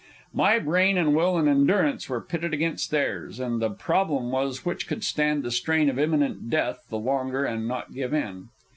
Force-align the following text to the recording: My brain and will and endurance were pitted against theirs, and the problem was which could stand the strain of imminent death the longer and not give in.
My 0.33 0.57
brain 0.57 0.97
and 0.97 1.13
will 1.13 1.37
and 1.37 1.47
endurance 1.47 2.09
were 2.09 2.21
pitted 2.21 2.55
against 2.55 2.89
theirs, 2.89 3.39
and 3.39 3.61
the 3.61 3.69
problem 3.69 4.31
was 4.31 4.65
which 4.65 4.87
could 4.87 5.03
stand 5.03 5.43
the 5.43 5.51
strain 5.51 5.91
of 5.91 5.99
imminent 5.99 6.49
death 6.49 6.83
the 6.89 6.97
longer 6.97 7.45
and 7.45 7.67
not 7.67 7.93
give 7.93 8.11
in. 8.11 8.49